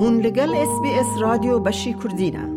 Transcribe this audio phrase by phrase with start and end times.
[0.00, 2.48] هون لگل اس بی اس رادیو بشی کردینه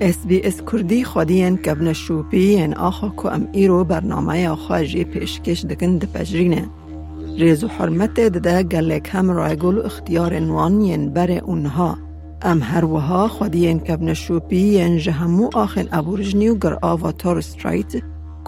[0.00, 5.04] اس بی اس کردی خودین کبن شوپی ان آخا کو ام ایرو برنامه آخا جی
[5.04, 6.68] پیشکش دکن ده پجرینه
[7.38, 11.98] ریز و حرمت ده گلک هم رایگل اختیار نوان ین بر اونها.
[12.42, 17.92] ام هر وها خودین کبن شوپی ین جهمو آخن ابورجنی گر آوا تار سترایت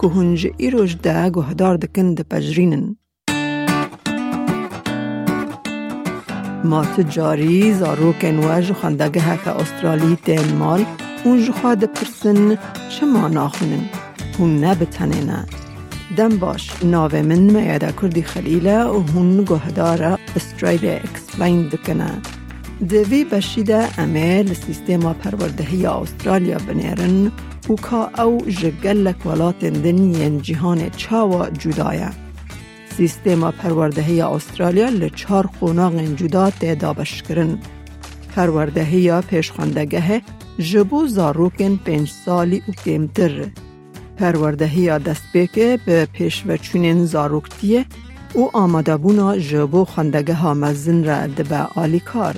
[0.01, 2.25] که هنج ایروش ده گهدار دکن ده
[6.63, 6.69] پجرینن.
[6.69, 10.85] ما تجاری زاروکن و خندگه هک استرالی تین مال
[11.25, 13.91] اون جخوا پرسن چما ناخونن
[14.39, 15.47] هون نبتنه نه.
[16.17, 16.71] دم باش.
[16.83, 22.11] ناوه من میاده کردی خلیله و هون گهدار استرالیا اکسپلین دکنه.
[22.89, 27.33] دوی بشیده امه لسیستما پروردهی استرالیا بنیرن.
[27.71, 32.26] و که او جگلک ولات دنین جهان چاوا جدایه.
[32.97, 37.59] سیستما پروردهی استرالیا لچار خوناغ جدا تدابش کرن
[38.37, 40.23] پروردهی پیشخواندگه
[40.59, 43.47] جبو زاروکن پنج سالی و کمتر
[44.17, 47.85] پروردهی دست بکه به پیشوچونین زاروکتیه
[48.35, 52.37] او آماده بونا جبو خواندگه ها مزن را دبه آلی کار.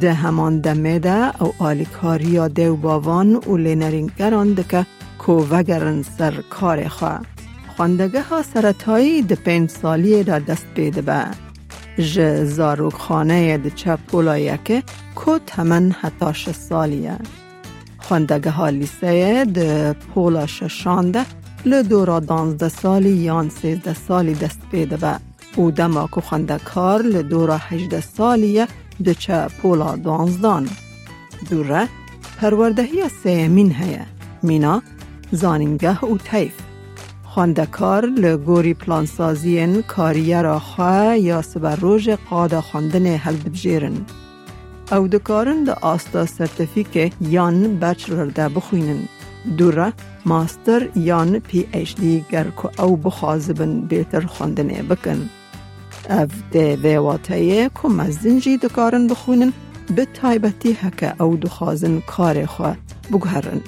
[0.00, 4.86] ده همان دمه ده او آلی کاری دیو باوان و لینرینگران دکه
[5.18, 7.20] کووگرن سر کار خواه.
[7.80, 11.26] خواندگه ها سرطایی ده پنج سالی را دست بیده به.
[11.98, 14.82] ج زاروک خانه ده چه پولایه که
[15.46, 17.18] تمن حتی سالیه.
[17.98, 21.24] خواندگه ها لیسه ده پولا ششانده
[21.64, 25.14] لدورا دانزده سالی یان سیزده سالی دست بیده به.
[25.56, 28.66] او دما که خواندکار لدورا هجده سالیه
[29.04, 30.68] ده چه پولا دانزدان.
[31.50, 31.88] دوره
[32.40, 34.06] پروردهی سیمین هیه.
[34.42, 34.82] مینا
[35.32, 36.69] زانینگه او تیف.
[37.34, 44.06] خواندکار لگوری پلانسازین کاریه را خواه یا سبر روژ قادا خواندن هل بجیرن.
[44.92, 49.08] او دکارن ده آستا سرتفیک یان بچلر ده بخوینن.
[49.58, 49.92] دوره
[50.26, 55.30] ماستر یان پی ایش دی گر که او بخوازبن بیتر خواندنه بکن.
[56.10, 59.52] او ده ویواتایه که مزنجی دکارن بخوینن
[59.96, 62.76] به تایبتی هکه او دخوازن کار خواه
[63.12, 63.60] بگهرن.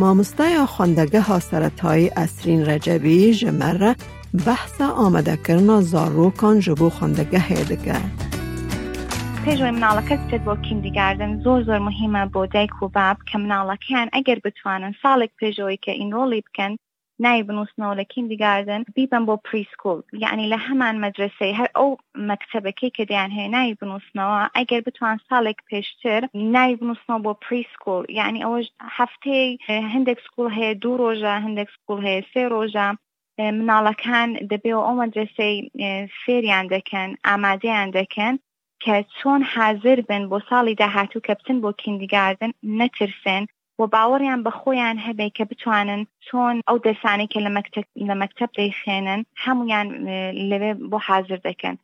[0.00, 3.92] مامۆستایا خوندەگەها سەتایی ئەسرین ڕەجەبی ژمەرە
[4.44, 7.98] بەحسە ئامادەکردنا زارۆکان ji بۆ خوندەگە هێدەگە.
[9.44, 14.38] پێشۆی مناڵەکە بچێت بۆ کیندیگاردن زۆر زۆر مهمە بۆ دایک و باب کە مناڵەکەیان ئەگەر
[14.44, 16.72] بتوانن ساڵێک پێشۆی کە ئینۆڵی بکەن
[17.18, 20.02] نای بنووسنەوە لە کیندیگاردن بیبن بۆ پریسکول.
[20.12, 21.90] یعنی لە هەمان مەدرسەی هەر ئەو
[22.28, 26.20] مەکتتەبەکەی کە دەیان هەیە ناوی بنووسنەوە ئەگەر بتوان ساڵێک پێشتر
[26.54, 28.04] ناوی بنووسنەوە بۆ preschool.
[28.18, 28.66] یعنی ئەوەش
[28.98, 29.58] هەفتەی
[29.92, 32.88] هەندێک school هەیە دوو ڕۆژە هەندێک school هەیە سێ ڕۆژە.
[33.58, 35.56] مناڵەکان دەبێ ئەو مەدرسەی
[36.20, 38.34] فێریان دەکەن ئامادەیان دەکەن
[38.84, 43.42] کە چۆن حاضر بن بۆ ساڵی داهاتوو کە بچن بۆ kindergarten نەترسن.
[43.78, 47.38] و باوەڕیان بە خۆیان هەبێ کە بتوانن چۆن ئەو دەسانی کە
[48.08, 49.88] لە مەکتب دەیخێنن هەمویان
[50.50, 51.76] لەوێ بۆ حاضر دەکەن.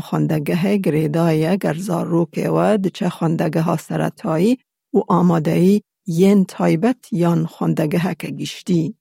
[0.00, 2.48] خواندگه گریدای گرزار روکه
[2.84, 4.58] دچه خواندگه ها سرطایی
[4.94, 8.94] و آمادهی ین تایبت یان خواندگه که گیشتی.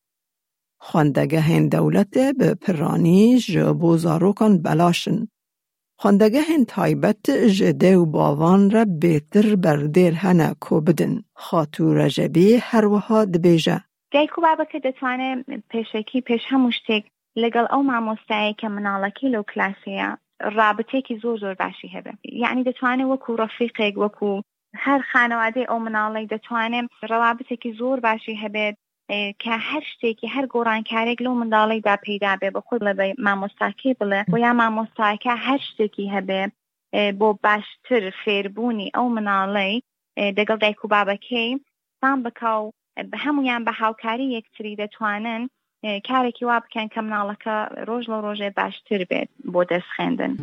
[0.80, 4.62] خواندگه هین دولت به پرانی جبو زاروکان
[6.02, 7.24] خوندەگەهێن تایبەت
[7.56, 11.14] ji dêw bavan re bêtir berdêr hene کو بدن.
[11.46, 13.78] خاتوو رەژەبی هەروەها dibêje
[14.14, 15.40] دایک و بابەکە دەتوانێت
[15.72, 17.04] پێشەکی پێش هەموو شتێک
[17.42, 20.10] لەگەڵ ئەو مامۆستایە کە مناڵەکەی لەو کلاسەیە
[20.58, 22.14] رابطێکی زۆر زۆر باشی هەبێ.
[22.44, 24.32] یعنی دەتوانێت وەکو ڕەفیقێک وەکو
[24.84, 28.76] هەر خانەوادەی ئەو مناڵی دەتوانێت ڕەوابتێکی زۆر باشی هەبێت.
[29.44, 32.94] کە هەر شتێکی هەر گۆڕانکارێک لەو منداڵیدا پەیدا بێ بە خود لە
[33.26, 36.42] مامۆستاکی بڵێ بۆ یا مامۆستاکە هەر شتێکی هەبێ
[37.20, 39.76] بۆ باشتر فێربوونی ئەو مناڵەی
[40.38, 41.52] دەگەڵ دایک و بابەکەی
[42.02, 42.72] سام بکاو
[43.24, 45.44] هەمویان بە هاوکاری یەکتری دەتوانن
[46.08, 47.56] کارێکی وا بکەن کە مناڵەکە
[47.88, 50.34] ڕۆژ لە ڕۆژێ باشتر بێت بۆ دەست خوێندن.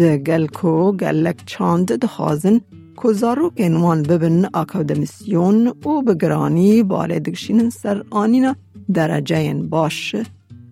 [0.00, 2.56] دگل کو گلک چاند دخوازن
[3.02, 8.56] که زاروکین وان ببن اکادمیسیون و بگرانی باله دگشینن سر آنینا
[8.94, 10.16] درجه باش.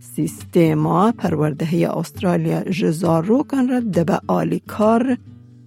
[0.00, 5.16] سیستما پروردهی استرالیا جزاروکن را دبه آلی کار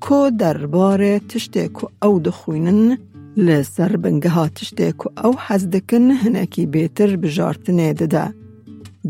[0.10, 2.98] که درباره تشته که او دخوینن
[3.38, 8.34] لسر بنگه ها تشته که او حزدکن هنکی بیتر بجارتنه ده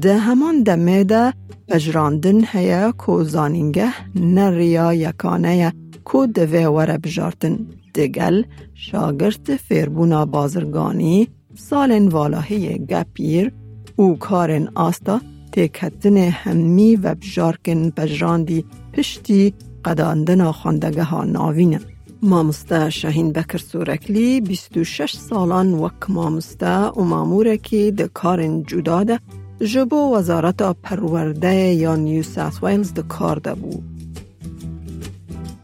[0.01, 1.33] ده همان دمه ده
[1.67, 5.73] پجراندن هیا که زانینگه نریا یکانه
[6.05, 7.59] کو دوی وره بجارتن
[7.95, 8.43] دگل
[8.73, 13.51] شاگرد فیربونا بازرگانی سالن والاهی گپیر
[13.95, 15.21] او کارن آستا
[15.51, 19.53] تکتن همی و بجارکن بجراندی پشتی
[19.85, 21.79] قداندنا خواندگه ها ناوینه.
[22.23, 29.19] مامسته شهین بکر سورکلی 26 سالان وک مامسته و ماموره که ده کارن جدا ده
[29.59, 33.90] جبو وزارت پرورده یا نیو ساس ویلز ده کار ده بود.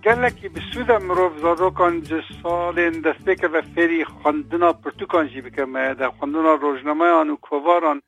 [0.07, 5.85] Gelekî bi Sûda mirov zarokan ji salên destpêke ve fêrî xwendina pirtûkan jî bike me
[5.99, 7.99] de xwendina rojnameyan û kovaran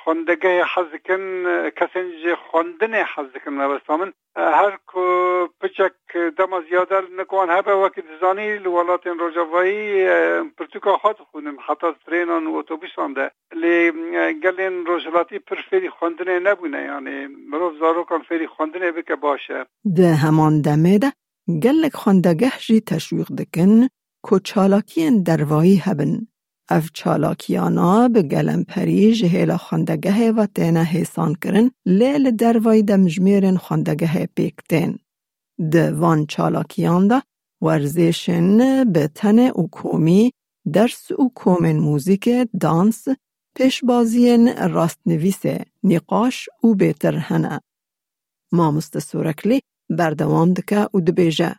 [0.00, 1.22] xwendegehê hez dikin
[1.78, 2.34] kesên ji
[3.12, 5.04] hez dikin mebesta min her ku
[5.60, 5.94] piçek
[6.38, 9.86] dema ziyadar nikwan hebe wekî dizanî li welatên rojavayî
[10.56, 13.26] pirtûka xwe dixwînin heta trênan û otobûsan de
[13.62, 13.76] lê
[14.44, 17.18] gelên rojhilatî pir fêrî xwendinê nebûne yanî
[17.50, 19.60] mirov zarokan fêrî xwendinê bike baş e
[19.96, 21.10] Di heman demê de
[21.64, 23.72] gelek xwendegeh jî teşwîq dikin
[24.26, 26.28] ku çalakiyên dervayî hebin.
[26.70, 34.26] اف چالاکیانا به گلم پری جهیل خاندگه و تینه هیسان کرن لیل دروی دمجمیرن خاندگه
[34.26, 34.98] پیکتین.
[35.72, 37.22] ده وان چالاکیان ده
[37.62, 40.32] ورزیشن به تن اوکومی
[40.72, 42.28] درس اوکومن موزیک
[42.60, 43.04] دانس
[43.56, 45.42] پیش بازین راست نویس
[45.84, 47.60] نقاش او بهتر هنه.
[48.52, 49.60] ما مستسورکلی
[49.90, 51.56] بردوام دکه او دبیجه.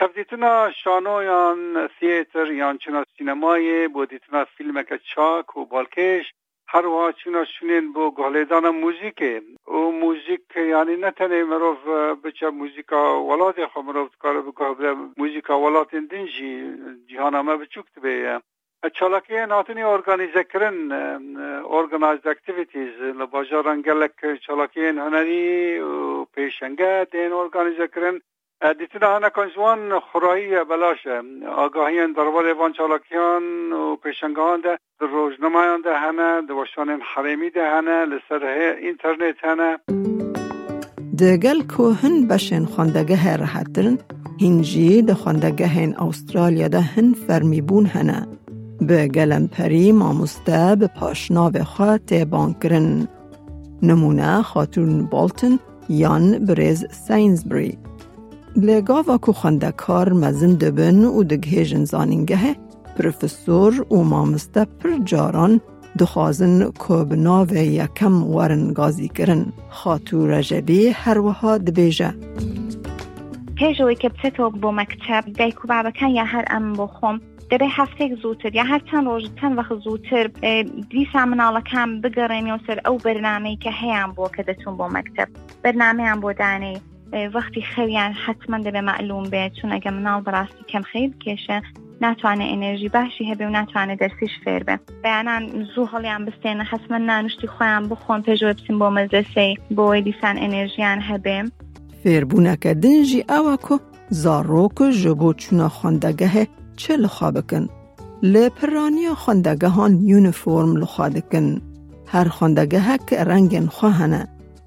[0.00, 1.56] تبدیتنا شانو یا
[2.00, 6.32] سیتر یا چنا سینمای بودیتنا فیلم که چاک و بالکش
[6.68, 9.20] هر وا چنا شنین بو گالیدان موزیک.
[9.64, 11.86] او موزیک یعنی نه تنه مروف
[12.24, 16.74] بچه موزیکا ولاد خو مروف کار بکا بله موزیکا ولاد دنجی
[17.06, 18.40] جهان همه بچوکت بیه
[18.92, 20.92] چالاکی ناتنی ارگانیزه کرن
[21.70, 28.20] ارگانیزه اکتیویتیز لباجاران گلک چالاکی هنری و پیشنگه دین ارگانیزه کرن
[28.62, 31.22] دیتنا هنه کنجوان خورایی بلاشه.
[31.56, 37.70] آگاهیان دربار وان چالاکیان و پیشنگان ده در روزنامهان ده هنه در وشان حریمی ده
[37.70, 38.44] هنه لسر
[38.82, 39.78] اینترنت هنه.
[41.20, 43.98] دگل که هن بشن خواندگه راحترن
[44.40, 48.26] هنجی ده خواندگه هن استرالیا ده هن فرمیبون هنه.
[48.80, 52.56] به گلم پری مامسته به پاشناو خواه تیبان
[53.82, 55.58] نمونه خاتون بالتن
[55.88, 57.78] یان بریز ساینزبری
[58.56, 62.56] لگاوا کو خواندکار مزن دبن و دگهیجن زانینگه
[62.98, 65.60] پروفسور و مامسته پر جاران
[65.98, 72.14] دخوازن که بناو یکم ورن گازی کرن خاتو رجبی هر وها دبیجه
[73.60, 77.16] پێشەوەی کە بچێتەوە بۆ مەکتب دایک و بابەکان یا هەر ئەم بۆ خۆم
[77.50, 80.26] دەبێ هەفتێک زووتر یا هەر چەند ڕۆژ چەند وەخ زووتر
[80.92, 85.28] دیسا مناڵەکان بگەڕێنەوە سەر ئەو بەرنمەی کە هەیەیان بۆ کە دەچون بۆ مەکتب.
[85.64, 86.78] بەرنمەیان بۆ دانەی
[87.34, 91.58] وەختی خەویان حتمما دەبێ معلوم بێت چون ئەگە مناڵ بەڕاستی کەم خەید کێشە
[92.04, 95.42] ناتوانێت ئەنێژی باشی هەبێ و ناتوانێت دەرسیش فێر بێ بەیانان
[95.72, 101.38] زوو هەڵیان بستێنە حسمە نانوشتی خۆیان بخۆن پێشوە بچین بۆ مەزەسەی بۆی دیسان ئەنێژیان هەبێ
[102.02, 103.76] فێربوونەکە دنجی ئەوە کۆ
[104.22, 106.44] زارۆک ji بۆ چوونە xwendegehê
[106.80, 107.64] çi lixwa bikin.
[108.32, 111.46] Lê piraniya xwendegehan uniform lixwa dikin.
[112.12, 114.22] Her xwendegehek rengên xwe hene.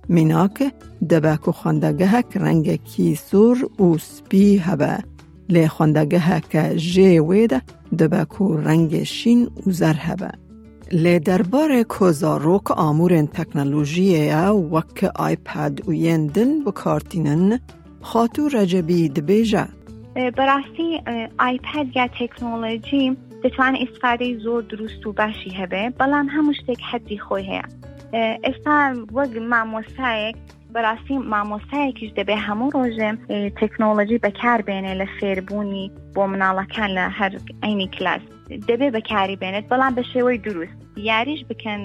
[0.10, 0.74] میناک
[1.10, 4.98] دبا کو خوندگه هک رنگ کی سور او سپی هبه.
[5.50, 7.62] لی خوندگه هک جی وید
[8.00, 10.32] دبا کو رنگ شین او زر هبه.
[10.92, 17.60] لی دربار کو زاروک آمور تکنولوژی ها وک آیپاد و یندن و کارتینن
[18.01, 19.68] خاطو رجبی دبیجا
[20.38, 21.01] براستی
[21.39, 25.89] آیپاد یا تکنولوژی دتوان استفاده زور درست و بحشی هبه.
[25.89, 28.75] بلان هموشتک حدی خویه هم ئێستا
[29.17, 30.38] وەک مامۆسایەک
[30.74, 33.10] بەڕاستی مامۆسایەکیش دەبێ هەموو ڕۆژێ
[33.60, 37.32] تەکنۆلۆژی بەکار بێنێ لە فێربوونی بۆ مناڵەکان لە هەر
[37.63, 38.24] ئەینی کلاس.
[38.70, 40.77] دەبێ بەکاری بێنێت بەڵام بە شێوەی دروست.
[40.96, 41.82] یاریش بکەن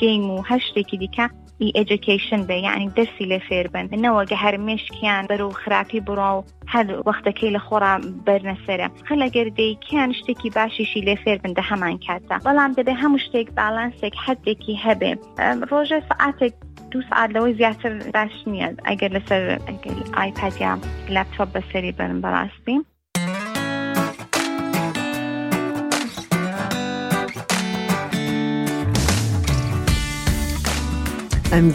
[0.00, 1.26] گەیم و هەر شتێکی دیکە
[1.62, 3.86] ئی education بێ یعنی دەرسی لێ فێر بن.
[4.04, 7.92] نەوەگە هەر مشکیان بەرەو خراپی بڕۆ و هەر وەختەکەی لە خۆڕا
[8.26, 8.88] بەرنەسەرە.
[9.08, 12.36] خەلە گەردەیکیان شتێکی باشیشی لێ فێر بن دە هەمان کاتە.
[12.46, 15.12] بەڵام دەبێ هەموو شتێک بالانسێک حدێکی هەبێ.
[15.70, 16.54] ڕۆژە سعاتێک
[16.90, 18.68] دو سعات لەوەی زیاتر باش نییە.
[18.88, 19.42] ئەگەر لەسەر
[20.18, 20.72] iPad یا
[21.14, 22.76] لاپتۆپ بەسەری بن بەڕاستی.
[31.56, 31.70] ام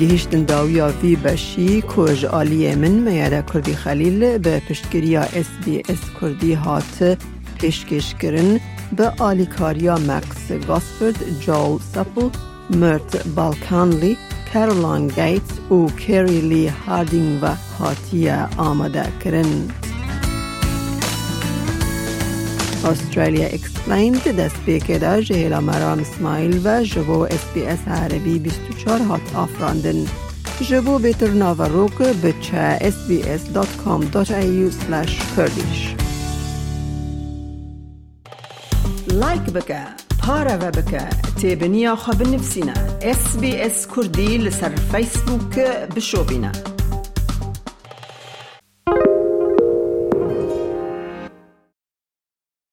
[0.47, 6.53] داویا وی بشی کج آلی من میاده کردی خلیل به پشتگیریا اس بی اس کردی
[6.53, 7.17] هات
[7.59, 8.59] پیشکش کرن
[8.97, 12.29] به آلیکاریا مکس گاسفرد جول سپل
[12.69, 14.17] مرت بالکانلی
[14.53, 19.69] کارولان گیتس و کری لی هاردینگ و هاتیه آماده کرن
[22.85, 29.01] استرالیا اکسپلیند دست بیکه دا جهیلا مرام اسماعیل و جبو اس بی اس عربی 24
[29.01, 30.05] هات آفراندن.
[30.69, 35.95] جبو بیتر ناوروک بچه sbs.com.au slash kurdish.
[39.13, 39.85] لایک بکه
[40.23, 41.05] پارە بە بکە
[41.39, 42.77] تێبنییا خە بنفسینە
[43.19, 46.70] SسBS کوردی لەسەر فیسبووکە بشۆبینە.